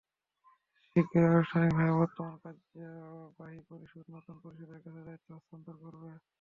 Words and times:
শিগগিরই 0.85 1.29
আনুষ্ঠানিকভাবে 1.31 1.93
বর্তমান 1.99 2.35
কার্যনির্বাহী 2.43 3.59
পরিষদ 3.69 4.05
নতুন 4.15 4.35
পরিষদের 4.43 4.79
কাছে 4.81 5.01
দায়িত্ব 5.07 5.29
হস্তান্তর 5.35 5.75
করবে। 5.83 6.09